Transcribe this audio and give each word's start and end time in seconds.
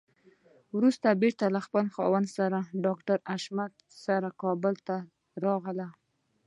وروسته 0.77 1.19
بېرته 1.21 1.45
له 1.55 1.59
خپل 1.65 1.85
خاوند 1.95 2.27
ډاکټر 2.85 3.17
حشمتي 3.31 3.85
سره 4.05 4.27
کابل 4.41 4.73
ته 4.87 4.95
راغله. 5.45 5.87